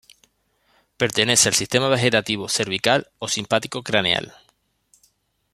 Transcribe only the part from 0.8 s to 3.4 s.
Pertenece al sistema vegetativo cervical ó